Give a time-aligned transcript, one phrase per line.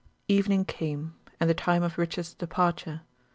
[0.27, 3.01] Evening came, and the time of Richard's departure.